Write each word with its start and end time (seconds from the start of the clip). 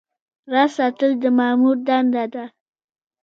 راز 0.51 0.69
ساتل 0.77 1.11
د 1.21 1.25
مامور 1.37 1.77
دنده 1.87 2.25
ده 2.33 2.45